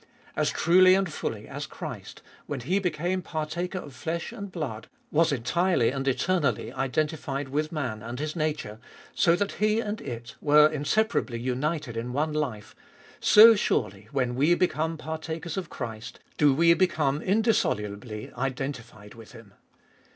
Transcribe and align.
As 0.35 0.49
truly 0.49 0.95
and 0.95 1.13
fully 1.13 1.47
as 1.47 1.67
Christ, 1.67 2.23
when 2.47 2.61
He 2.61 2.79
became 2.79 3.21
partaker 3.21 3.77
of 3.77 3.93
flesh 3.93 4.31
and 4.31 4.51
blood, 4.51 4.87
was 5.11 5.31
entirely 5.31 5.91
and 5.91 6.07
eternally 6.07 6.73
identified 6.73 7.49
with 7.49 7.71
man 7.71 8.01
and 8.01 8.17
His 8.19 8.35
nature, 8.35 8.79
so 9.13 9.35
that 9.35 9.51
He 9.61 9.79
and 9.79 10.01
it 10.01 10.33
were 10.41 10.65
inseparably 10.65 11.39
united 11.39 11.95
in 11.95 12.13
one 12.13 12.33
life, 12.33 12.73
so 13.19 13.53
surely, 13.53 14.07
when 14.11 14.33
we 14.33 14.55
become 14.55 14.97
partakers 14.97 15.55
of 15.55 15.69
Christ, 15.69 16.19
do 16.35 16.51
we 16.51 16.73
become 16.73 17.21
indissolubly 17.21 18.33
identified 18.33 19.13
with 19.13 19.33
Him. 19.33 19.53